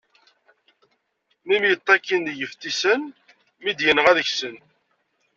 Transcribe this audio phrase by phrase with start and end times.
[1.45, 3.01] Mi mṭakin deg yeftisen,
[3.61, 4.57] mi d-yenɣa deg-sen.